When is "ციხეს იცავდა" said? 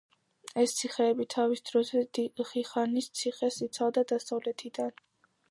3.21-4.07